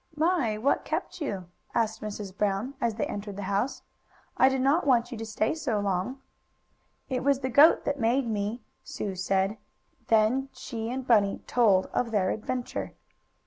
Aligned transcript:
"My! 0.15 0.57
What 0.57 0.83
kept 0.83 1.21
you?" 1.21 1.45
asked 1.75 2.01
Mrs. 2.01 2.35
Brown, 2.35 2.73
as 2.81 2.95
they 2.95 3.05
entered 3.05 3.35
the 3.35 3.43
house. 3.43 3.83
"I 4.35 4.49
did 4.49 4.61
not 4.61 4.87
want 4.87 5.11
you 5.11 5.17
to 5.19 5.25
stay 5.27 5.53
so 5.53 5.79
long 5.79 6.07
away." 6.07 6.17
"It 7.17 7.23
was 7.23 7.41
the 7.41 7.49
goat 7.51 7.85
that 7.85 7.99
made 7.99 8.27
me," 8.27 8.63
Sue 8.83 9.13
said, 9.13 9.51
and 9.51 9.57
then 10.07 10.49
she 10.53 10.89
and 10.89 11.05
Bunny 11.05 11.43
told 11.45 11.85
of 11.93 12.09
their 12.09 12.31
adventure. 12.31 12.95